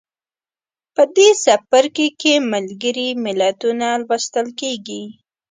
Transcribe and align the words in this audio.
په 0.95 1.03
دې 1.15 1.29
څپرکي 1.43 2.07
کې 2.21 2.33
ملګري 2.51 3.09
ملتونه 3.23 3.87
لوستل 4.05 4.47
کیږي. 4.59 5.03